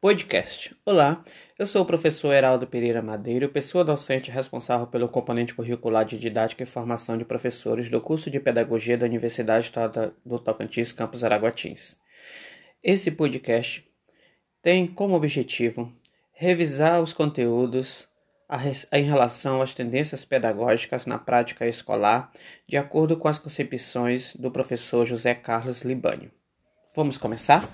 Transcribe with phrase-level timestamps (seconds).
[0.00, 0.74] Podcast.
[0.86, 1.22] Olá,
[1.58, 6.62] eu sou o professor Heraldo Pereira Madeiro, pessoa docente responsável pelo componente curricular de didática
[6.62, 11.98] e formação de professores do curso de Pedagogia da Universidade Estadual do Tocantins, campus Araguatins.
[12.82, 13.86] Esse podcast
[14.62, 15.92] tem como objetivo
[16.32, 18.08] revisar os conteúdos
[18.90, 22.32] em relação às tendências pedagógicas na prática escolar,
[22.66, 26.30] de acordo com as concepções do professor José Carlos Libânio.
[26.96, 27.68] Vamos começar?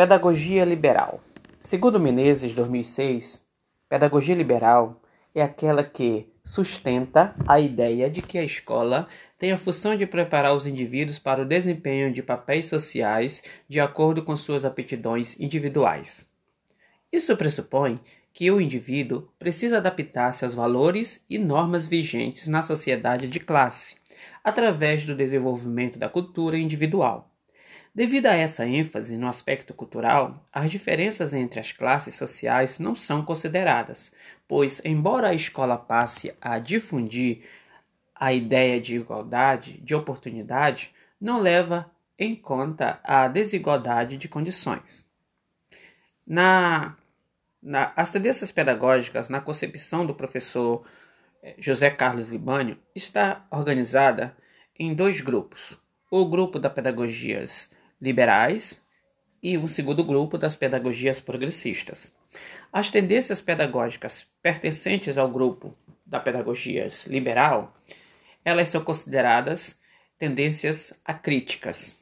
[0.00, 1.22] Pedagogia liberal.
[1.60, 3.44] Segundo Menezes, 2006,
[3.86, 4.98] pedagogia liberal
[5.34, 9.06] é aquela que sustenta a ideia de que a escola
[9.38, 14.22] tem a função de preparar os indivíduos para o desempenho de papéis sociais de acordo
[14.22, 16.26] com suas aptidões individuais.
[17.12, 18.00] Isso pressupõe
[18.32, 23.96] que o indivíduo precisa adaptar-se aos valores e normas vigentes na sociedade de classe,
[24.42, 27.29] através do desenvolvimento da cultura individual.
[27.94, 33.24] Devido a essa ênfase no aspecto cultural, as diferenças entre as classes sociais não são
[33.24, 34.12] consideradas,
[34.46, 37.42] pois, embora a escola passe a difundir
[38.14, 45.06] a ideia de igualdade de oportunidade, não leva em conta a desigualdade de condições.
[46.26, 46.96] Na
[47.62, 50.84] na, as tendências pedagógicas na concepção do professor
[51.42, 54.36] eh, José Carlos Libânio está organizada
[54.78, 55.76] em dois grupos.
[56.10, 58.82] O grupo das pedagogias liberais
[59.42, 62.12] e o segundo grupo das pedagogias progressistas.
[62.72, 67.74] As tendências pedagógicas pertencentes ao grupo da pedagogias liberal,
[68.44, 69.78] elas são consideradas
[70.18, 71.98] tendências acríticas.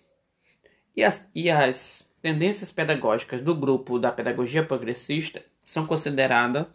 [0.97, 6.67] E as, e as tendências pedagógicas do grupo da pedagogia progressista são consideradas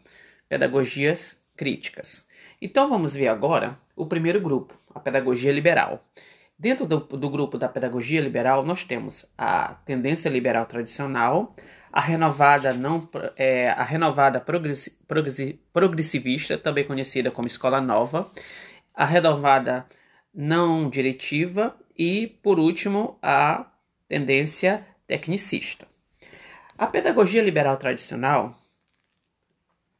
[0.47, 2.25] pedagogias críticas.
[2.61, 6.05] Então vamos ver agora o primeiro grupo, a pedagogia liberal.
[6.63, 11.53] Dentro do, do grupo da pedagogia liberal, nós temos a tendência liberal tradicional,
[11.91, 18.31] a renovada não é, a renovada progressi, progressi, progressivista, também conhecida como escola nova,
[18.95, 19.85] a renovada
[20.33, 23.69] não diretiva e, por último, a
[24.07, 25.85] tendência tecnicista.
[26.77, 28.57] A pedagogia liberal tradicional,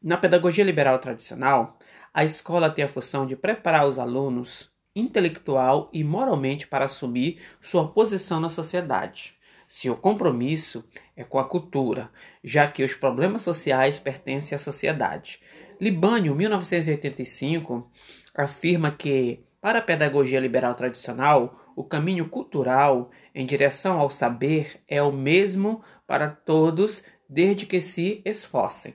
[0.01, 1.78] na pedagogia liberal tradicional,
[2.13, 7.88] a escola tem a função de preparar os alunos intelectual e moralmente para assumir sua
[7.88, 9.36] posição na sociedade.
[9.68, 12.12] Seu compromisso é com a cultura,
[12.44, 15.40] já que os problemas sociais pertencem à sociedade.
[15.81, 17.90] Libânio, 1985,
[18.36, 25.02] afirma que, para a pedagogia liberal tradicional, o caminho cultural em direção ao saber é
[25.02, 28.94] o mesmo para todos desde que se esforcem.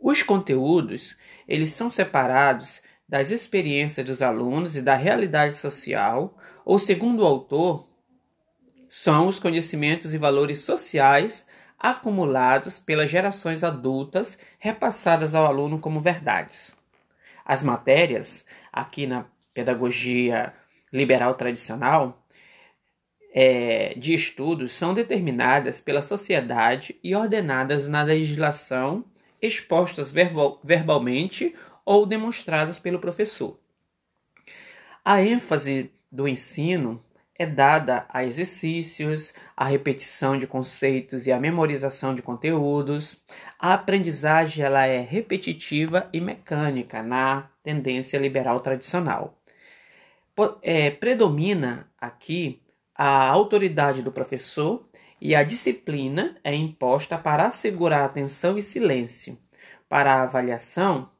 [0.00, 6.34] Os conteúdos, eles são separados das experiências dos alunos e da realidade social,
[6.64, 7.86] ou segundo o autor,
[8.88, 11.44] são os conhecimentos e valores sociais
[11.78, 16.74] acumulados pelas gerações adultas repassadas ao aluno como verdades.
[17.44, 20.54] As matérias, aqui na pedagogia
[20.90, 22.26] liberal tradicional,
[23.34, 29.04] é, de estudos são determinadas pela sociedade e ordenadas na legislação,
[29.42, 33.58] expostas verbal, verbalmente ou demonstradas pelo professor.
[35.04, 37.02] A ênfase do ensino
[37.38, 43.20] é dada a exercícios, a repetição de conceitos e a memorização de conteúdos.
[43.58, 49.36] A aprendizagem ela é repetitiva e mecânica na tendência liberal tradicional.
[50.62, 52.62] É, predomina aqui
[52.94, 54.86] a autoridade do professor
[55.20, 59.38] e a disciplina é imposta para assegurar atenção e silêncio.
[59.88, 61.10] Para a avaliação,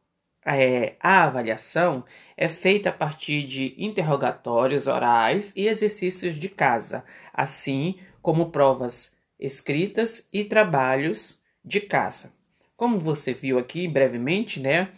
[0.45, 2.05] é, a avaliação
[2.37, 10.29] é feita a partir de interrogatórios orais e exercícios de casa, assim como provas escritas
[10.33, 12.33] e trabalhos de casa.
[12.77, 14.89] Como você viu aqui brevemente, né,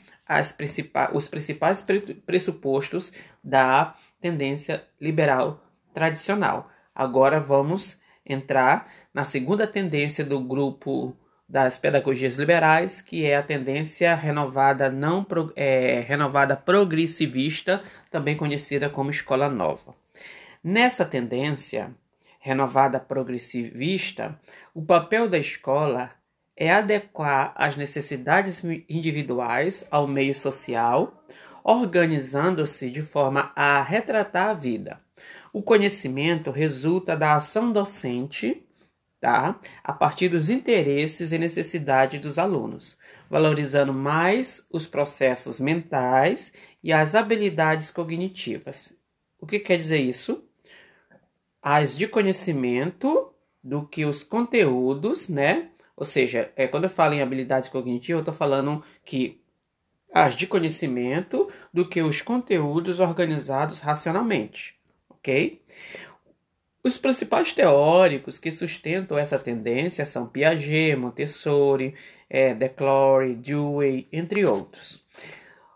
[1.13, 1.85] os principais
[2.25, 3.13] pressupostos
[3.43, 5.63] da tendência liberal
[5.93, 6.71] tradicional.
[6.95, 11.15] Agora vamos entrar na segunda tendência do grupo
[11.55, 15.25] das pedagogias liberais, que é a tendência renovada não
[15.55, 17.81] é, renovada progressivista,
[18.11, 19.95] também conhecida como escola nova.
[20.65, 21.95] Nessa tendência
[22.41, 24.37] renovada progressivista,
[24.75, 26.11] o papel da escola
[26.57, 31.25] é adequar as necessidades individuais ao meio social,
[31.63, 34.99] organizando-se de forma a retratar a vida.
[35.53, 38.67] O conhecimento resulta da ação docente
[39.25, 39.59] tá?
[39.83, 42.95] a partir dos interesses e necessidades dos alunos,
[43.31, 48.95] valorizando mais os processos mentais e as habilidades cognitivas.
[49.41, 50.45] O que quer dizer isso?
[51.63, 53.33] As de conhecimento
[53.63, 55.71] do que os conteúdos, né?
[55.97, 59.41] Ou seja, é, quando eu falo em habilidades cognitivas, eu estou falando que
[60.13, 64.79] as de conhecimento do que os conteúdos organizados racionalmente,
[65.09, 65.63] ok?
[66.85, 71.95] Os principais teóricos que sustentam essa tendência são Piaget, Montessori,
[72.29, 75.03] é, Declory, Dewey, entre outros.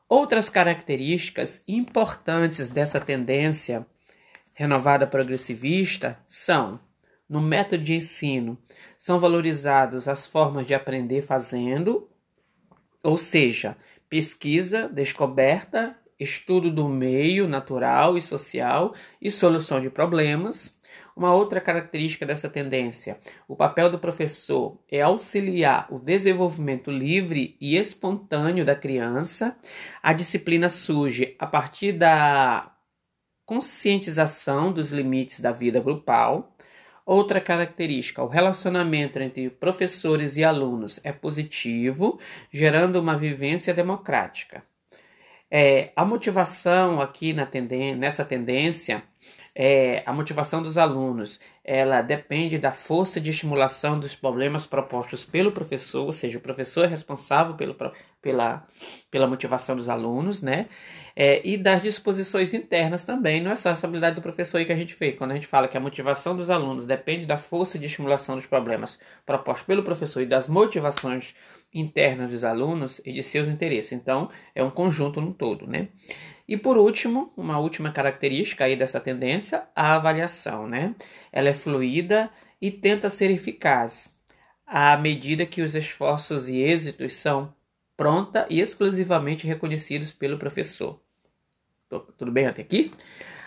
[0.07, 3.87] Outras características importantes dessa tendência
[4.53, 6.79] renovada progressivista são
[7.29, 8.59] no método de ensino
[8.99, 12.09] são valorizadas as formas de aprender fazendo,
[13.03, 13.77] ou seja,
[14.09, 20.78] pesquisa, descoberta, estudo do meio natural e social e solução de problemas.
[21.17, 27.77] Uma outra característica dessa tendência, o papel do professor é auxiliar o desenvolvimento livre e
[27.77, 29.57] espontâneo da criança.
[30.03, 32.73] A disciplina surge a partir da
[33.45, 36.55] conscientização dos limites da vida grupal.
[37.05, 42.21] Outra característica, o relacionamento entre professores e alunos é positivo,
[42.53, 44.63] gerando uma vivência democrática.
[45.51, 49.03] É, a motivação aqui tenden nessa tendência,
[49.61, 55.51] é, a motivação dos alunos, ela depende da força de estimulação dos problemas propostos pelo
[55.51, 57.75] professor, ou seja, o professor é responsável pelo,
[58.23, 58.65] pela,
[59.11, 60.69] pela motivação dos alunos, né?
[61.17, 64.73] É, e das disposições internas também, não é só essa habilidade do professor aí que
[64.73, 65.19] a gente fez.
[65.19, 68.47] Quando a gente fala que a motivação dos alunos depende da força de estimulação dos
[68.47, 71.35] problemas propostos pelo professor e das motivações
[71.73, 73.93] internas dos alunos e de seus interesses.
[73.93, 75.89] Então, é um conjunto no todo, né?
[76.47, 80.95] E por último, uma última característica aí dessa tendência, a avaliação, né?
[81.31, 82.31] Ela é fluida
[82.61, 84.13] e tenta ser eficaz
[84.67, 87.55] à medida que os esforços e êxitos são
[87.97, 91.01] pronta e exclusivamente reconhecidos pelo professor.
[92.17, 92.93] Tudo bem até aqui?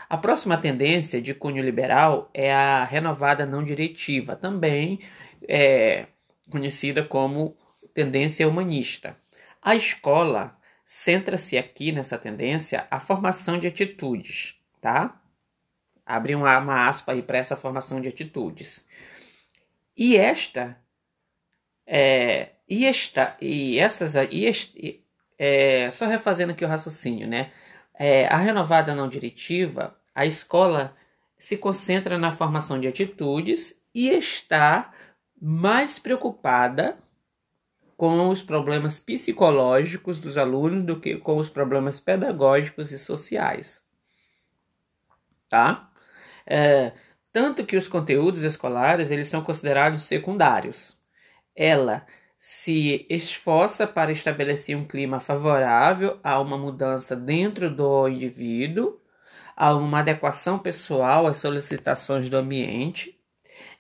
[0.09, 5.00] A próxima tendência de cunho liberal é a renovada não diretiva, também
[5.47, 6.07] é
[6.50, 7.56] conhecida como
[7.93, 9.17] tendência humanista.
[9.61, 15.21] A escola centra-se aqui nessa tendência a formação de atitudes, tá?
[16.05, 18.88] Abre uma, uma aspa aí para essa formação de atitudes.
[19.95, 20.77] E esta
[21.85, 25.03] é, e, esta, e essas e este,
[25.38, 27.51] é, só refazendo aqui o raciocínio, né?
[27.93, 30.95] É, a renovada não diretiva, a escola
[31.38, 34.93] se concentra na formação de atitudes e está
[35.41, 36.97] mais preocupada
[38.01, 43.86] com os problemas psicológicos dos alunos do que com os problemas pedagógicos e sociais.
[45.48, 45.88] Tá?
[46.44, 46.94] É,
[47.31, 50.98] tanto que os conteúdos escolares eles são considerados secundários.
[51.56, 52.03] Ela
[52.39, 59.00] se esforça para estabelecer um clima favorável a uma mudança dentro do indivíduo,
[59.56, 63.20] a uma adequação pessoal às solicitações do ambiente,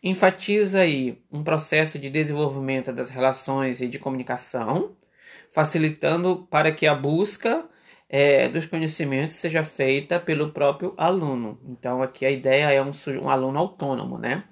[0.03, 4.95] enfatiza aí um processo de desenvolvimento das relações e de comunicação,
[5.51, 7.65] facilitando para que a busca
[8.09, 11.59] é, dos conhecimentos seja feita pelo próprio aluno.
[11.65, 12.91] Então aqui a ideia é um,
[13.21, 14.43] um aluno autônomo, né?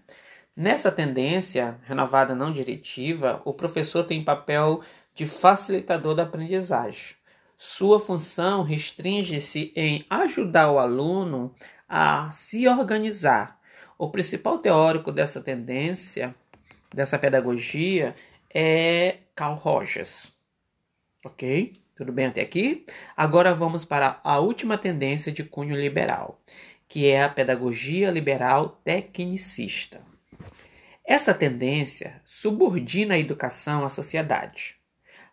[0.55, 4.81] Nessa tendência renovada não diretiva, o professor tem papel
[5.13, 7.15] de facilitador da aprendizagem.
[7.57, 11.53] Sua função restringe-se em ajudar o aluno
[11.87, 13.58] a se organizar.
[14.01, 16.33] O principal teórico dessa tendência,
[16.95, 18.15] dessa pedagogia,
[18.49, 20.33] é Carl Rogers.
[21.25, 21.81] Ok?
[21.97, 22.85] Tudo bem até aqui?
[23.17, 26.39] Agora vamos para a última tendência de cunho liberal,
[26.87, 30.01] que é a pedagogia liberal tecnicista.
[31.03, 34.77] Essa tendência subordina a educação à sociedade.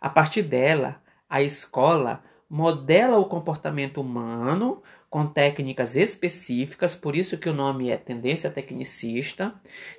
[0.00, 7.48] A partir dela, a escola modela o comportamento humano com técnicas específicas, por isso que
[7.48, 9.54] o nome é tendência tecnicista,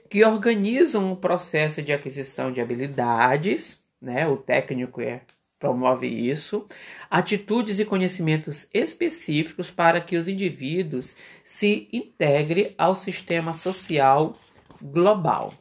[0.09, 4.27] que organizam o processo de aquisição de habilidades, né?
[4.27, 5.21] O técnico é
[5.59, 6.67] promove isso,
[7.09, 14.33] atitudes e conhecimentos específicos para que os indivíduos se integrem ao sistema social
[14.81, 15.51] global.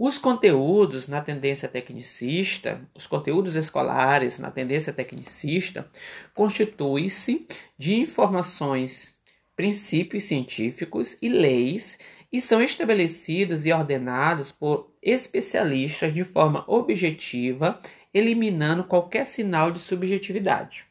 [0.00, 5.90] Os conteúdos na tendência tecnicista, os conteúdos escolares na tendência tecnicista,
[6.32, 9.18] constituem-se de informações,
[9.56, 11.98] princípios científicos e leis
[12.30, 17.80] e são estabelecidos e ordenados por especialistas de forma objetiva,
[18.14, 20.87] eliminando qualquer sinal de subjetividade.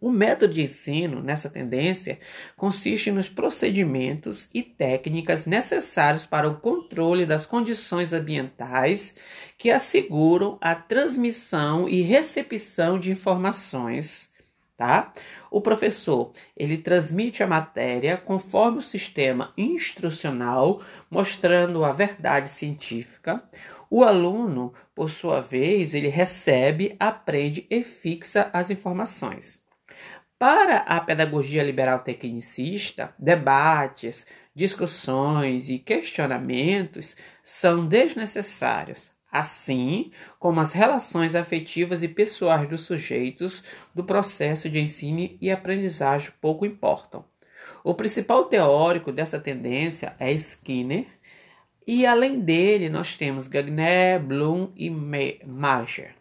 [0.00, 2.20] O método de ensino nessa tendência
[2.56, 9.16] consiste nos procedimentos e técnicas necessários para o controle das condições ambientais
[9.56, 14.30] que asseguram a transmissão e recepção de informações,
[14.76, 15.12] tá?
[15.50, 23.42] O professor, ele transmite a matéria conforme o sistema instrucional, mostrando a verdade científica.
[23.90, 29.66] O aluno, por sua vez, ele recebe, aprende e fixa as informações.
[30.38, 41.34] Para a pedagogia liberal tecnicista, debates, discussões e questionamentos são desnecessários, assim como as relações
[41.34, 47.24] afetivas e pessoais dos sujeitos do processo de ensino e aprendizagem pouco importam.
[47.82, 51.06] O principal teórico dessa tendência é Skinner,
[51.84, 56.17] e além dele nós temos Gagné, Bloom e Mager.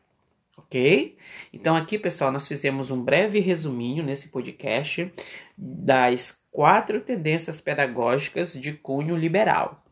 [0.57, 1.15] Ok?
[1.53, 5.13] Então aqui, pessoal, nós fizemos um breve resuminho nesse podcast
[5.57, 9.85] das quatro tendências pedagógicas de cunho liberal.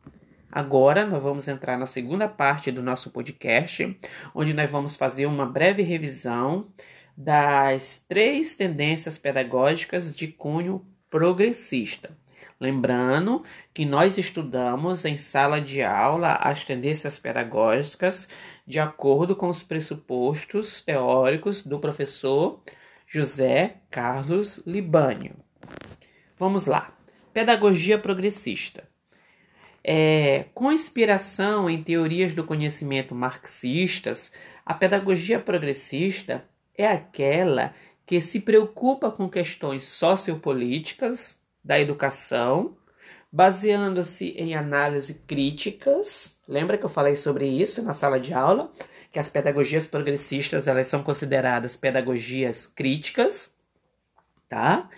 [0.52, 3.98] Agora nós vamos entrar na segunda parte do nosso podcast,
[4.34, 6.68] onde nós vamos fazer uma breve revisão
[7.16, 12.18] das três tendências pedagógicas de cunho progressista.
[12.60, 13.44] Lembrando
[13.74, 18.30] que nós estudamos em sala de aula as tendências pedagógicas
[18.66, 22.62] de acordo com os pressupostos teóricos do professor
[23.06, 25.36] José Carlos Libânio.
[26.38, 26.98] Vamos lá.
[27.34, 28.88] Pedagogia progressista.
[29.84, 34.32] É, com inspiração em teorias do conhecimento marxistas,
[34.66, 36.44] a pedagogia progressista
[36.76, 42.78] é aquela que se preocupa com questões sociopolíticas da educação,
[43.30, 46.38] baseando-se em análises críticas.
[46.48, 48.72] Lembra que eu falei sobre isso na sala de aula?
[49.12, 53.54] Que as pedagogias progressistas elas são consideradas pedagogias críticas,
[54.48, 54.90] tá?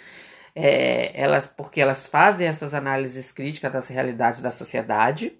[0.59, 5.37] é, elas, porque elas fazem essas análises críticas das realidades da sociedade.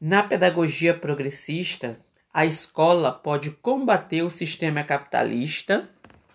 [0.00, 1.98] Na pedagogia progressista,
[2.32, 5.90] a escola pode combater o sistema capitalista,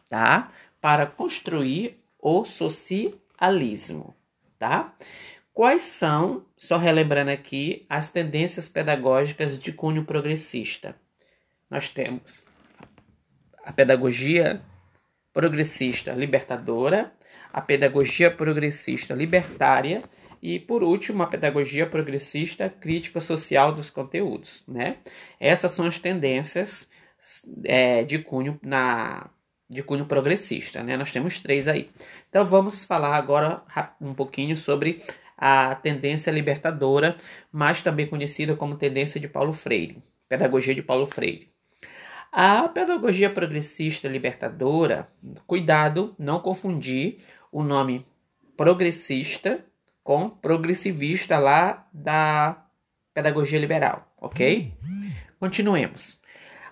[0.07, 0.51] tá?
[0.79, 3.19] Para construir o socialismo,
[4.57, 4.95] tá?
[5.53, 10.95] Quais são, só relembrando aqui, as tendências pedagógicas de cunho progressista?
[11.69, 12.45] Nós temos
[13.63, 14.61] a pedagogia
[15.31, 17.13] progressista libertadora,
[17.51, 20.01] a pedagogia progressista libertária
[20.41, 24.63] e, por último, a pedagogia progressista crítica social dos conteúdos.
[24.67, 24.97] Né?
[25.39, 26.89] Essas são as tendências
[27.63, 29.29] é, de cunho na
[29.73, 30.95] de cunho progressista, né?
[30.95, 31.89] Nós temos três aí.
[32.29, 33.63] Então vamos falar agora
[33.99, 35.01] um pouquinho sobre
[35.37, 37.17] a tendência libertadora,
[37.51, 41.51] mais também conhecida como tendência de Paulo Freire, pedagogia de Paulo Freire.
[42.31, 45.07] A pedagogia progressista libertadora,
[45.45, 47.19] cuidado, não confundir
[47.51, 48.05] o nome
[48.57, 49.63] progressista
[50.03, 52.65] com progressivista lá da
[53.13, 54.73] pedagogia liberal, ok?
[55.39, 56.19] Continuemos.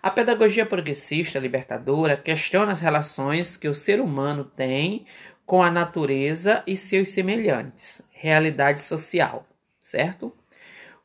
[0.03, 5.05] A pedagogia progressista libertadora questiona as relações que o ser humano tem
[5.45, 9.45] com a natureza e seus semelhantes, realidade social,
[9.79, 10.35] certo?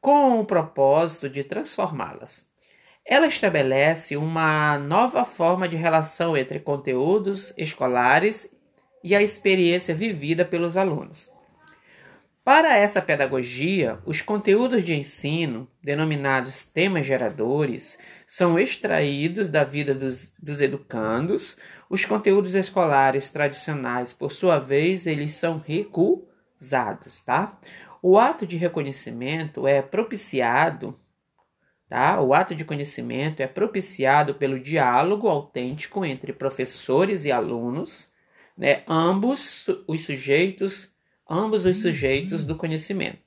[0.01, 2.47] Com o propósito de transformá-las.
[3.05, 8.51] Ela estabelece uma nova forma de relação entre conteúdos escolares
[9.05, 11.31] e a experiência vivida pelos alunos.
[12.47, 20.33] Para essa pedagogia, os conteúdos de ensino, denominados temas geradores, são extraídos da vida dos,
[20.41, 21.57] dos educandos.
[21.91, 27.59] Os conteúdos escolares tradicionais, por sua vez, eles são recusados, tá?
[28.01, 30.97] O ato de reconhecimento é propiciado,
[31.89, 32.21] tá?
[32.21, 38.09] O ato de conhecimento é propiciado pelo diálogo autêntico entre professores e alunos,
[38.57, 40.96] né, ambos os sujeitos,
[41.29, 43.19] ambos os sujeitos do conhecimento.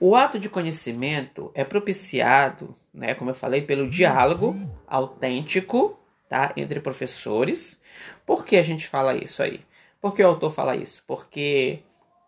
[0.00, 4.56] O ato de conhecimento é propiciado, né, como eu falei, pelo diálogo
[4.86, 5.98] autêntico,
[6.28, 7.80] tá, entre professores.
[8.24, 9.60] Por que a gente fala isso aí?
[10.00, 11.02] Por que o autor fala isso?
[11.06, 11.80] Porque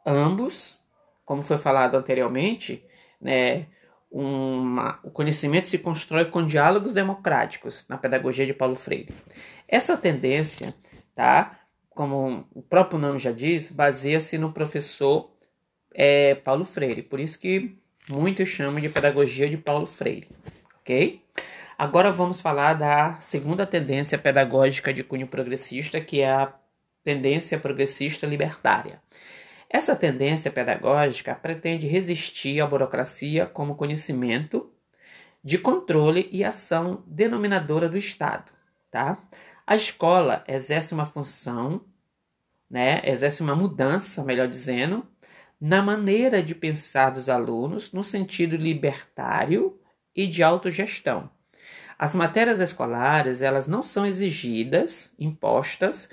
[0.04, 0.80] ambos,
[1.24, 2.84] como foi falado anteriormente,
[3.20, 3.66] né,
[4.10, 9.14] uma, o conhecimento se constrói com diálogos democráticos na pedagogia de Paulo Freire.
[9.68, 10.74] Essa tendência
[11.20, 11.59] tá?
[12.00, 15.36] Como o próprio nome já diz, baseia-se no professor
[15.92, 17.02] é, Paulo Freire.
[17.02, 17.76] Por isso que
[18.08, 20.30] muitos chamam de pedagogia de Paulo Freire,
[20.80, 21.22] ok?
[21.76, 26.54] Agora vamos falar da segunda tendência pedagógica de cunho progressista, que é a
[27.04, 29.02] tendência progressista libertária.
[29.68, 34.72] Essa tendência pedagógica pretende resistir à burocracia como conhecimento
[35.44, 38.50] de controle e ação denominadora do Estado,
[38.90, 39.18] tá?
[39.66, 41.82] A escola exerce uma função,
[42.70, 45.04] né, exerce uma mudança, melhor dizendo,
[45.60, 49.78] na maneira de pensar dos alunos no sentido libertário
[50.14, 51.28] e de autogestão.
[51.98, 56.08] As matérias escolares, elas não são exigidas, impostas,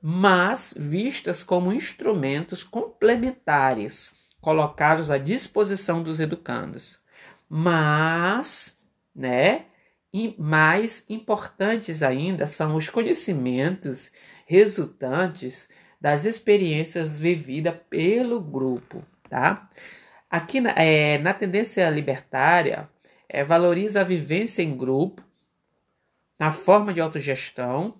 [0.00, 7.00] mas vistas como instrumentos complementares colocados à disposição dos educandos.
[7.48, 8.78] Mas,
[9.12, 9.64] né,
[10.12, 14.12] e mais importantes ainda são os conhecimentos
[14.46, 15.68] resultantes
[16.00, 19.68] das experiências vividas pelo grupo, tá?
[20.30, 22.88] Aqui na, é, na tendência libertária,
[23.28, 25.22] é, valoriza a vivência em grupo,
[26.38, 27.94] na forma de autogestão,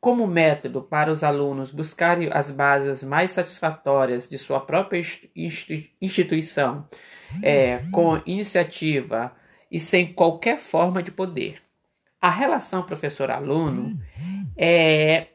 [0.00, 5.02] como método para os alunos buscarem as bases mais satisfatórias de sua própria
[6.00, 6.88] instituição,
[7.42, 9.34] é, com iniciativa
[9.70, 11.60] e sem qualquer forma de poder.
[12.20, 13.98] A relação professor-aluno
[14.56, 15.26] é,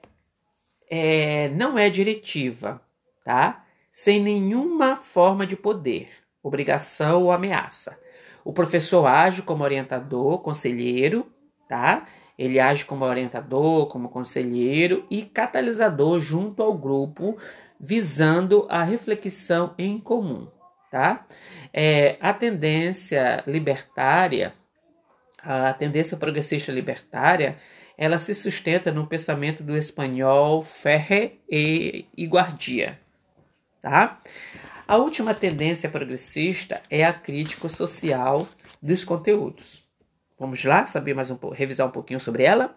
[0.91, 2.81] é, não é diretiva,
[3.23, 3.65] tá?
[3.91, 6.09] Sem nenhuma forma de poder,
[6.43, 7.97] obrigação ou ameaça.
[8.43, 11.25] O professor age como orientador, conselheiro,
[11.67, 12.05] tá?
[12.37, 17.37] Ele age como orientador, como conselheiro e catalisador junto ao grupo,
[17.79, 20.47] visando a reflexão em comum
[20.91, 21.25] tá?
[21.73, 24.53] É, a tendência libertária,
[25.41, 27.55] a tendência progressista libertária,
[27.97, 32.99] ela se sustenta no pensamento do espanhol Ferre e Guardia,
[33.81, 34.21] tá?
[34.87, 38.47] A última tendência progressista é a crítica social
[38.81, 39.83] dos conteúdos.
[40.37, 42.75] Vamos lá saber mais um pouco, revisar um pouquinho sobre ela?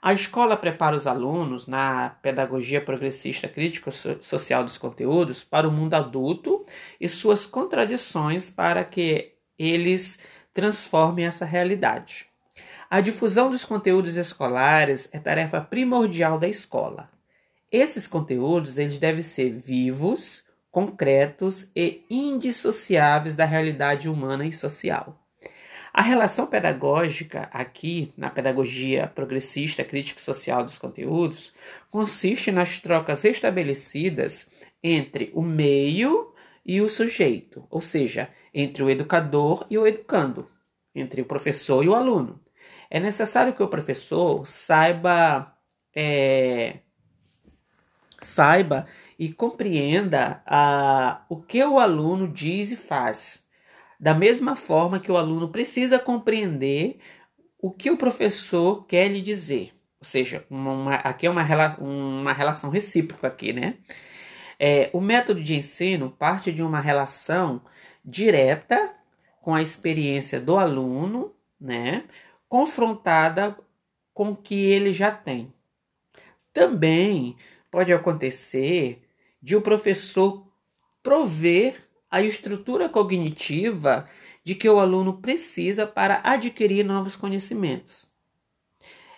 [0.00, 6.64] A escola prepara os alunos na pedagogia progressista crítico-social dos conteúdos para o mundo adulto
[7.00, 10.18] e suas contradições para que eles
[10.52, 12.31] transformem essa realidade.
[12.94, 17.10] A difusão dos conteúdos escolares é tarefa primordial da escola.
[17.70, 25.18] Esses conteúdos eles devem ser vivos, concretos e indissociáveis da realidade humana e social.
[25.90, 31.50] A relação pedagógica aqui, na pedagogia progressista crítico-social dos conteúdos,
[31.90, 34.50] consiste nas trocas estabelecidas
[34.82, 40.46] entre o meio e o sujeito, ou seja, entre o educador e o educando,
[40.94, 42.41] entre o professor e o aluno.
[42.94, 45.50] É necessário que o professor saiba
[45.96, 46.80] é,
[48.20, 48.86] saiba
[49.18, 53.46] e compreenda a, o que o aluno diz e faz
[53.98, 56.98] da mesma forma que o aluno precisa compreender
[57.58, 59.72] o que o professor quer lhe dizer.
[59.98, 63.78] Ou seja, uma, aqui é uma, uma relação recíproca aqui, né?
[64.60, 67.62] É, o método de ensino parte de uma relação
[68.04, 68.92] direta
[69.40, 72.04] com a experiência do aluno, né?
[72.52, 73.56] Confrontada
[74.12, 75.54] com o que ele já tem.
[76.52, 77.34] Também
[77.70, 79.08] pode acontecer
[79.40, 80.46] de o professor
[81.02, 84.06] prover a estrutura cognitiva
[84.44, 88.04] de que o aluno precisa para adquirir novos conhecimentos.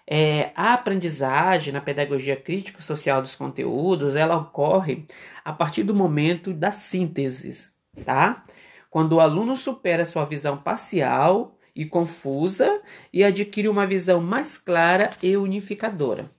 [0.06, 5.08] É, a aprendizagem na pedagogia crítico-social dos conteúdos, ela ocorre
[5.44, 7.68] a partir do momento da síntese,
[8.04, 8.44] tá?
[8.88, 12.80] Quando o aluno supera sua visão parcial e confusa
[13.12, 16.30] e adquire uma visão mais clara e unificadora.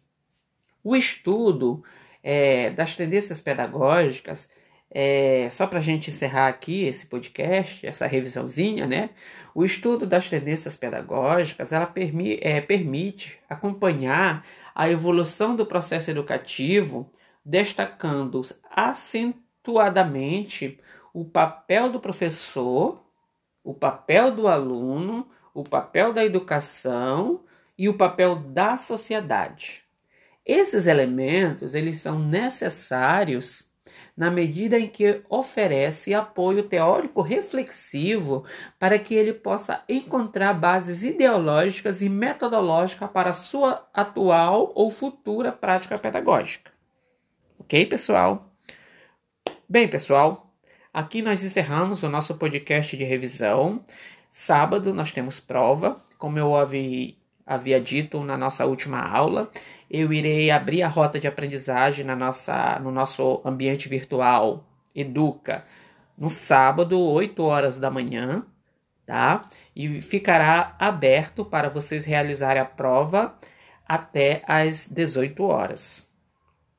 [0.84, 1.84] O estudo
[2.24, 4.48] é, das tendências pedagógicas
[4.98, 9.10] é, só para a gente encerrar aqui esse podcast, essa revisãozinha, né?
[9.54, 17.12] O estudo das tendências pedagógicas ela permi é, permite acompanhar a evolução do processo educativo,
[17.43, 20.80] destacando acentuadamente
[21.13, 23.05] o papel do professor,
[23.65, 27.41] o papel do aluno, o papel da educação
[27.75, 29.84] e o papel da sociedade.
[30.45, 33.67] Esses elementos eles são necessários
[34.15, 38.45] na medida em que oferece apoio teórico reflexivo
[38.80, 45.97] para que ele possa encontrar bases ideológicas e metodológicas para sua atual ou futura prática
[45.97, 46.71] pedagógica.
[47.60, 48.54] Ok, pessoal?
[49.67, 50.44] Bem, pessoal,
[50.95, 53.84] aqui nós encerramos o nosso podcast de revisão.
[54.31, 59.51] Sábado nós temos prova, como eu havia, dito na nossa última aula
[59.91, 65.65] eu irei abrir a rota de aprendizagem na nossa, no nosso ambiente virtual Educa
[66.17, 68.45] no sábado, 8 horas da manhã,
[69.05, 69.49] tá?
[69.75, 73.38] E ficará aberto para vocês realizarem a prova
[73.86, 76.10] até às 18 horas.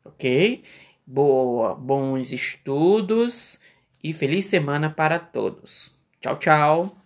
[0.03, 0.65] Ok?
[1.07, 3.61] Boa, bons estudos
[4.09, 5.93] e feliz semana para todos.
[6.21, 7.06] Tchau, tchau.